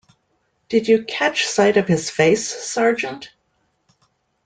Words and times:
Did 0.67 0.87
you 0.87 1.03
catch 1.05 1.45
sight 1.45 1.77
of 1.77 1.87
his 1.87 2.09
face, 2.09 2.47
Sergeant? 2.49 3.29